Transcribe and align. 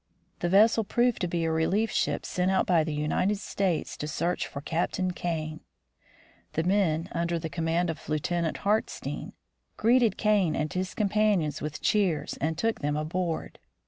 The 0.39 0.49
vessel 0.49 0.83
proved 0.83 1.21
to 1.21 1.27
be 1.27 1.43
a 1.45 1.51
relief 1.51 1.91
ship 1.91 2.25
sent 2.25 2.49
out 2.49 2.65
by 2.65 2.83
the 2.83 2.91
United 2.91 3.37
States 3.37 3.95
to 3.97 4.07
search 4.07 4.47
for 4.47 4.59
Captain 4.59 5.11
Kane. 5.11 5.59
The 6.53 6.63
men, 6.63 7.07
under 7.11 7.37
command 7.39 7.91
of 7.91 8.09
Lieutenant 8.09 8.57
Hartstene, 8.65 9.33
greeted 9.77 10.17
Kane 10.17 10.55
and 10.55 10.73
his 10.73 10.95
companions 10.95 11.61
with 11.61 11.83
cheers 11.83 12.35
and 12.41 12.57
took 12.57 12.79
them 12.79 12.97
aboard. 12.97 13.59